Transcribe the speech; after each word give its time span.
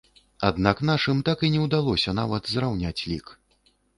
Аднак 0.47 0.79
нашым 0.89 1.19
так 1.27 1.43
і 1.49 1.51
не 1.57 1.61
ўдалося 1.65 2.15
нават 2.21 2.51
зраўняць 2.53 2.97
лік. 3.13 3.25